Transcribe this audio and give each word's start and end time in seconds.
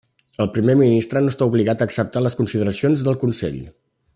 El 0.45 0.47
Primer 0.53 0.75
Ministre 0.79 1.21
no 1.25 1.33
està 1.33 1.47
obligat 1.51 1.83
a 1.83 1.87
acceptar 1.91 2.25
les 2.29 2.39
consideracions 2.43 3.05
del 3.09 3.19
consell. 3.25 3.61